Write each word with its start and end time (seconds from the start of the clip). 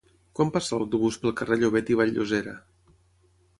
Quan 0.37 0.47
passa 0.55 0.79
l'autobús 0.79 1.19
pel 1.25 1.35
carrer 1.43 1.59
Llobet 1.61 1.93
i 1.95 2.01
Vall-llosera? 2.01 2.59